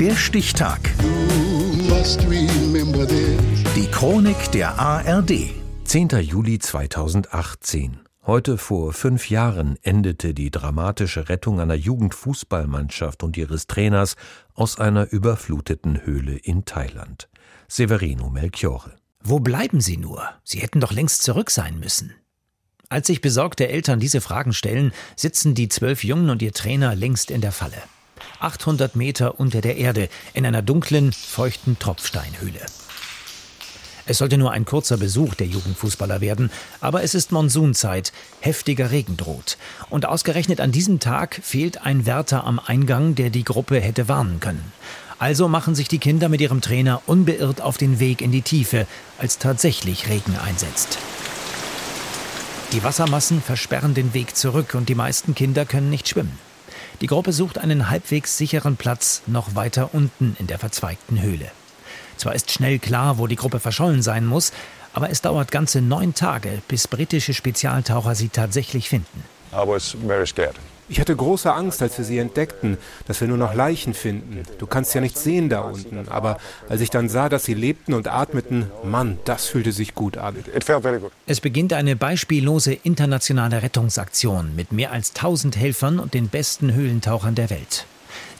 Der 0.00 0.14
Stichtag. 0.14 0.78
Die 3.74 3.86
Chronik 3.90 4.52
der 4.52 4.78
ARD. 4.78 5.50
10. 5.82 6.08
Juli 6.20 6.60
2018. 6.60 7.98
Heute 8.24 8.58
vor 8.58 8.92
fünf 8.92 9.28
Jahren 9.28 9.76
endete 9.82 10.34
die 10.34 10.52
dramatische 10.52 11.28
Rettung 11.28 11.58
einer 11.58 11.74
Jugendfußballmannschaft 11.74 13.24
und 13.24 13.36
ihres 13.36 13.66
Trainers 13.66 14.14
aus 14.54 14.78
einer 14.78 15.10
überfluteten 15.10 16.06
Höhle 16.06 16.36
in 16.36 16.64
Thailand. 16.64 17.28
Severino 17.66 18.30
Melchiore. 18.30 18.94
Wo 19.24 19.40
bleiben 19.40 19.80
sie 19.80 19.96
nur? 19.96 20.22
Sie 20.44 20.60
hätten 20.60 20.78
doch 20.78 20.92
längst 20.92 21.24
zurück 21.24 21.50
sein 21.50 21.80
müssen. 21.80 22.14
Als 22.88 23.08
sich 23.08 23.20
besorgte 23.20 23.66
Eltern 23.66 23.98
diese 23.98 24.20
Fragen 24.20 24.52
stellen, 24.52 24.92
sitzen 25.16 25.56
die 25.56 25.68
zwölf 25.68 26.04
Jungen 26.04 26.30
und 26.30 26.40
ihr 26.40 26.52
Trainer 26.52 26.94
längst 26.94 27.32
in 27.32 27.40
der 27.40 27.50
Falle. 27.50 27.82
800 28.40 28.96
Meter 28.96 29.38
unter 29.40 29.60
der 29.60 29.76
Erde 29.76 30.08
in 30.34 30.46
einer 30.46 30.62
dunklen, 30.62 31.12
feuchten 31.12 31.78
Tropfsteinhöhle. 31.78 32.60
Es 34.08 34.18
sollte 34.18 34.38
nur 34.38 34.52
ein 34.52 34.64
kurzer 34.64 34.96
Besuch 34.96 35.34
der 35.34 35.46
Jugendfußballer 35.46 36.22
werden, 36.22 36.50
aber 36.80 37.02
es 37.02 37.14
ist 37.14 37.30
Monsunzeit, 37.30 38.12
heftiger 38.40 38.90
Regen 38.90 39.18
droht. 39.18 39.58
Und 39.90 40.06
ausgerechnet 40.06 40.60
an 40.62 40.72
diesem 40.72 40.98
Tag 40.98 41.38
fehlt 41.42 41.82
ein 41.82 42.06
Wärter 42.06 42.44
am 42.44 42.58
Eingang, 42.58 43.14
der 43.14 43.28
die 43.28 43.44
Gruppe 43.44 43.78
hätte 43.80 44.08
warnen 44.08 44.40
können. 44.40 44.72
Also 45.18 45.46
machen 45.46 45.74
sich 45.74 45.88
die 45.88 45.98
Kinder 45.98 46.30
mit 46.30 46.40
ihrem 46.40 46.62
Trainer 46.62 47.02
unbeirrt 47.06 47.60
auf 47.60 47.76
den 47.76 48.00
Weg 48.00 48.22
in 48.22 48.32
die 48.32 48.40
Tiefe, 48.42 48.86
als 49.18 49.36
tatsächlich 49.38 50.08
Regen 50.08 50.36
einsetzt. 50.38 50.96
Die 52.72 52.82
Wassermassen 52.82 53.42
versperren 53.42 53.92
den 53.92 54.14
Weg 54.14 54.36
zurück 54.36 54.74
und 54.74 54.88
die 54.88 54.94
meisten 54.94 55.34
Kinder 55.34 55.66
können 55.66 55.90
nicht 55.90 56.08
schwimmen. 56.08 56.47
Die 57.00 57.06
Gruppe 57.06 57.32
sucht 57.32 57.58
einen 57.58 57.90
halbwegs 57.90 58.36
sicheren 58.36 58.76
Platz 58.76 59.22
noch 59.26 59.54
weiter 59.54 59.90
unten 59.92 60.36
in 60.38 60.48
der 60.48 60.58
verzweigten 60.58 61.22
Höhle. 61.22 61.50
Zwar 62.16 62.34
ist 62.34 62.50
schnell 62.50 62.80
klar, 62.80 63.18
wo 63.18 63.28
die 63.28 63.36
Gruppe 63.36 63.60
verschollen 63.60 64.02
sein 64.02 64.26
muss, 64.26 64.52
aber 64.92 65.10
es 65.10 65.22
dauert 65.22 65.52
ganze 65.52 65.80
neun 65.80 66.14
Tage, 66.14 66.60
bis 66.66 66.88
britische 66.88 67.34
Spezialtaucher 67.34 68.16
sie 68.16 68.30
tatsächlich 68.30 68.88
finden. 68.88 69.22
I 69.52 69.66
was 69.66 69.96
very 70.04 70.26
scared. 70.26 70.56
Ich 70.90 71.00
hatte 71.00 71.14
große 71.14 71.52
Angst, 71.52 71.82
als 71.82 71.98
wir 71.98 72.04
sie 72.04 72.18
entdeckten, 72.18 72.78
dass 73.06 73.20
wir 73.20 73.28
nur 73.28 73.36
noch 73.36 73.54
Leichen 73.54 73.92
finden. 73.92 74.42
Du 74.58 74.66
kannst 74.66 74.94
ja 74.94 75.00
nichts 75.00 75.22
sehen 75.22 75.48
da 75.48 75.60
unten. 75.60 76.08
Aber 76.08 76.38
als 76.68 76.80
ich 76.80 76.88
dann 76.90 77.08
sah, 77.08 77.28
dass 77.28 77.44
sie 77.44 77.54
lebten 77.54 77.92
und 77.92 78.08
atmeten, 78.08 78.70
Mann, 78.84 79.18
das 79.24 79.46
fühlte 79.46 79.72
sich 79.72 79.94
gut 79.94 80.16
an. 80.16 80.36
It 80.54 80.64
felt 80.64 80.82
very 80.82 80.98
good. 80.98 81.12
Es 81.26 81.40
beginnt 81.40 81.72
eine 81.74 81.94
beispiellose 81.94 82.72
internationale 82.72 83.62
Rettungsaktion 83.62 84.56
mit 84.56 84.72
mehr 84.72 84.92
als 84.92 85.10
1000 85.10 85.56
Helfern 85.56 85.98
und 85.98 86.14
den 86.14 86.28
besten 86.28 86.72
Höhlentauchern 86.72 87.34
der 87.34 87.50
Welt. 87.50 87.84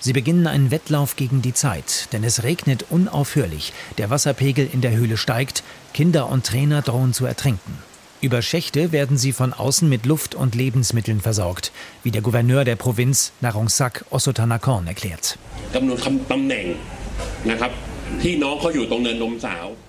Sie 0.00 0.12
beginnen 0.12 0.46
einen 0.46 0.70
Wettlauf 0.70 1.16
gegen 1.16 1.42
die 1.42 1.54
Zeit, 1.54 2.08
denn 2.12 2.22
es 2.22 2.44
regnet 2.44 2.86
unaufhörlich, 2.88 3.72
der 3.98 4.10
Wasserpegel 4.10 4.68
in 4.72 4.80
der 4.80 4.92
Höhle 4.92 5.16
steigt, 5.16 5.64
Kinder 5.92 6.28
und 6.28 6.46
Trainer 6.46 6.82
drohen 6.82 7.12
zu 7.12 7.26
ertrinken. 7.26 7.87
Über 8.20 8.42
Schächte 8.42 8.90
werden 8.90 9.16
sie 9.16 9.32
von 9.32 9.52
außen 9.52 9.88
mit 9.88 10.04
Luft 10.04 10.34
und 10.34 10.56
Lebensmitteln 10.56 11.20
versorgt, 11.20 11.70
wie 12.02 12.10
der 12.10 12.20
Gouverneur 12.20 12.64
der 12.64 12.74
Provinz 12.74 13.32
Narongsak 13.40 14.04
Osotanakorn 14.10 14.88
erklärt. 14.88 15.38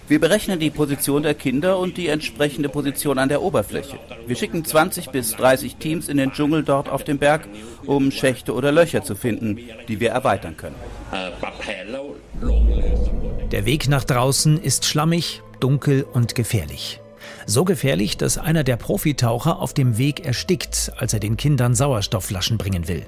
Wir 0.08 0.20
berechnen 0.20 0.60
die 0.60 0.70
Position 0.70 1.24
der 1.24 1.34
Kinder 1.34 1.80
und 1.80 1.98
die 1.98 2.08
entsprechende 2.08 2.70
Position 2.70 3.18
an 3.18 3.30
der 3.30 3.42
Oberfläche. 3.42 3.98
Wir 4.28 4.36
schicken 4.36 4.64
20 4.64 5.10
bis 5.10 5.32
30 5.32 5.78
Teams 5.78 6.08
in 6.08 6.18
den 6.18 6.32
Dschungel 6.32 6.64
dort 6.64 6.88
auf 6.88 7.04
dem 7.04 7.18
Berg, 7.18 7.48
um 7.88 8.12
Schächte 8.12 8.54
oder 8.54 8.72
Löcher 8.72 9.04
zu 9.04 9.16
finden, 9.16 9.58
die 9.88 10.00
wir 10.00 10.12
erweitern 10.12 10.56
können. 10.56 10.76
Äh, 11.12 11.32
der 13.52 13.66
Weg 13.66 13.88
nach 13.88 14.04
draußen 14.04 14.62
ist 14.62 14.86
schlammig, 14.86 15.42
dunkel 15.60 16.06
und 16.14 16.36
gefährlich. 16.36 17.00
So 17.46 17.66
gefährlich, 17.66 18.18
dass 18.18 18.38
einer 18.38 18.64
der 18.64 18.78
Profitaucher 18.78 19.60
auf 19.60 19.74
dem 19.74 19.98
Weg 19.98 20.26
erstickt, 20.26 20.92
als 20.98 21.14
er 21.14 21.20
den 21.20 21.38
Kindern 21.38 21.76
Sauerstoffflaschen 21.76 22.58
bringen 22.58 22.88
will. 22.88 23.06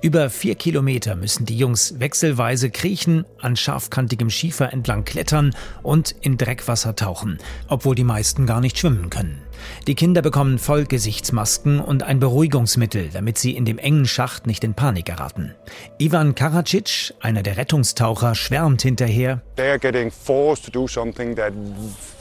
Über 0.00 0.28
vier 0.28 0.54
Kilometer 0.54 1.16
müssen 1.16 1.46
die 1.46 1.56
Jungs 1.56 1.98
wechselweise 1.98 2.68
kriechen, 2.68 3.24
an 3.40 3.56
scharfkantigem 3.56 4.28
Schiefer 4.28 4.70
entlang 4.70 5.04
klettern 5.04 5.54
und 5.82 6.14
in 6.20 6.36
Dreckwasser 6.36 6.94
tauchen, 6.94 7.38
obwohl 7.68 7.94
die 7.94 8.04
meisten 8.04 8.44
gar 8.44 8.60
nicht 8.60 8.78
schwimmen 8.78 9.08
können. 9.08 9.40
Die 9.86 9.94
Kinder 9.94 10.20
bekommen 10.20 10.58
Vollgesichtsmasken 10.58 11.80
und 11.80 12.02
ein 12.02 12.20
Beruhigungsmittel, 12.20 13.08
damit 13.14 13.38
sie 13.38 13.56
in 13.56 13.64
dem 13.64 13.78
engen 13.78 14.04
Schacht 14.04 14.46
nicht 14.46 14.62
in 14.62 14.74
Panik 14.74 15.06
geraten. 15.06 15.54
Ivan 15.98 16.34
Karacic, 16.34 17.14
einer 17.20 17.42
der 17.42 17.56
Rettungstaucher, 17.56 18.34
schwärmt 18.34 18.82
hinterher. 18.82 19.40
They 19.56 19.70
are 19.70 19.78
getting 19.78 20.10
forced 20.10 20.66
to 20.66 20.70
do 20.70 20.86
something 20.86 21.34
that 21.36 21.54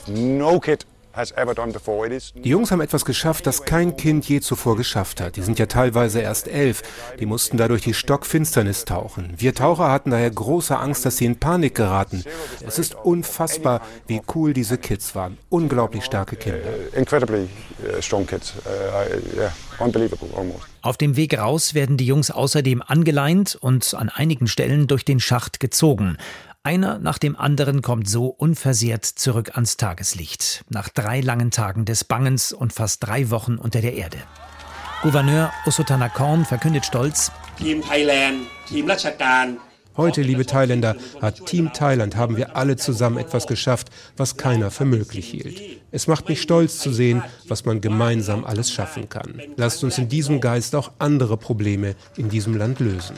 no 0.07 0.57
kid 0.57 0.85
Die 1.15 2.49
Jungs 2.49 2.71
haben 2.71 2.81
etwas 2.81 3.05
geschafft, 3.05 3.45
das 3.45 3.65
kein 3.65 3.95
Kind 3.95 4.27
je 4.27 4.41
zuvor 4.41 4.75
geschafft 4.75 5.21
hat. 5.21 5.35
Die 5.35 5.41
sind 5.43 5.59
ja 5.59 5.67
teilweise 5.67 6.21
erst 6.21 6.47
elf. 6.47 6.81
Die 7.19 7.25
mussten 7.27 7.57
dadurch 7.57 7.83
die 7.83 7.93
Stockfinsternis 7.93 8.85
tauchen. 8.85 9.33
Wir 9.37 9.53
Taucher 9.53 9.91
hatten 9.91 10.09
daher 10.09 10.31
große 10.31 10.77
Angst, 10.77 11.05
dass 11.05 11.17
sie 11.17 11.25
in 11.25 11.37
Panik 11.37 11.75
geraten. 11.75 12.23
Es 12.65 12.79
ist 12.79 12.95
unfassbar, 12.95 13.81
wie 14.07 14.21
cool 14.33 14.53
diese 14.53 14.77
Kids 14.77 15.13
waren. 15.13 15.37
Unglaublich 15.49 16.03
starke 16.03 16.35
Kinder. 16.35 16.59
incredibly 16.95 17.43
uh, 17.83 18.01
strong 18.01 18.25
kids. 18.25 18.53
Uh, 18.65 18.69
I- 18.69 19.37
yeah, 19.39 19.51
unbelievable 19.79 20.29
almost. 20.35 20.63
Auf 20.81 20.97
dem 20.97 21.15
Weg 21.15 21.37
raus 21.37 21.73
werden 21.75 21.97
die 21.97 22.05
Jungs 22.05 22.31
außerdem 22.31 22.81
angeleint 22.85 23.55
und 23.59 23.93
an 23.93 24.09
einigen 24.09 24.47
Stellen 24.47 24.87
durch 24.87 25.05
den 25.05 25.19
Schacht 25.19 25.59
gezogen. 25.59 26.17
Einer 26.65 26.97
nach 26.97 27.17
dem 27.17 27.35
anderen 27.35 27.81
kommt 27.81 28.09
so 28.09 28.27
unversehrt 28.27 29.03
zurück 29.03 29.51
ans 29.55 29.75
Tageslicht, 29.75 30.63
nach 30.69 30.87
drei 30.87 31.19
langen 31.19 31.51
Tagen 31.51 31.83
des 31.83 32.05
Bangens 32.05 32.53
und 32.53 32.71
fast 32.71 33.05
drei 33.05 33.29
Wochen 33.31 33.57
unter 33.57 33.81
der 33.81 33.95
Erde. 33.95 34.19
Gouverneur 35.01 35.51
Osutana 35.65 36.07
Korn 36.07 36.45
verkündet 36.45 36.85
stolz: 36.85 37.33
Team 37.57 37.81
Thailand, 37.81 38.47
Team 38.69 38.89
Ratchakan, 38.89 39.57
Heute, 39.95 40.23
liebe 40.23 40.43
Thailänder, 40.45 40.95
hat 41.21 41.45
Team 41.45 41.71
Thailand, 41.71 42.15
haben 42.15 42.35
wir 42.35 42.55
alle 42.55 42.77
zusammen 42.77 43.19
etwas 43.19 43.45
geschafft, 43.45 43.89
was 44.17 44.37
keiner 44.37 44.71
für 44.71 44.85
möglich 44.85 45.27
hielt. 45.27 45.61
Es 45.91 46.07
macht 46.07 46.29
mich 46.29 46.41
stolz 46.41 46.79
zu 46.79 46.91
sehen, 46.91 47.21
was 47.47 47.65
man 47.65 47.79
gemeinsam 47.79 48.43
alles 48.43 48.71
schaffen 48.71 49.07
kann. 49.09 49.39
Lasst 49.55 49.83
uns 49.83 49.99
in 49.99 50.09
diesem 50.09 50.41
Geist 50.41 50.73
auch 50.73 50.93
andere 50.97 51.37
Probleme 51.37 51.95
in 52.17 52.29
diesem 52.29 52.55
Land 52.55 52.79
lösen. 52.79 53.17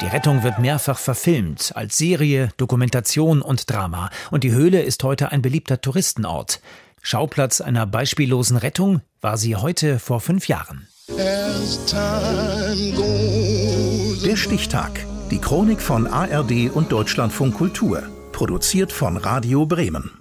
Die 0.00 0.06
Rettung 0.06 0.44
wird 0.44 0.60
mehrfach 0.60 0.98
verfilmt, 0.98 1.72
als 1.74 1.98
Serie, 1.98 2.50
Dokumentation 2.56 3.42
und 3.42 3.68
Drama. 3.68 4.10
Und 4.30 4.44
die 4.44 4.52
Höhle 4.52 4.80
ist 4.82 5.02
heute 5.02 5.32
ein 5.32 5.42
beliebter 5.42 5.80
Touristenort. 5.80 6.60
Schauplatz 7.02 7.60
einer 7.60 7.84
beispiellosen 7.84 8.56
Rettung 8.56 9.00
war 9.20 9.36
sie 9.36 9.56
heute 9.56 9.98
vor 9.98 10.20
fünf 10.20 10.46
Jahren. 10.46 10.86
Der 14.24 14.36
Stichtag. 14.36 15.04
Die 15.32 15.40
Chronik 15.40 15.80
von 15.80 16.06
ARD 16.06 16.70
und 16.72 16.92
Deutschlandfunk 16.92 17.56
Kultur. 17.56 18.04
Produziert 18.30 18.92
von 18.92 19.16
Radio 19.16 19.66
Bremen. 19.66 20.12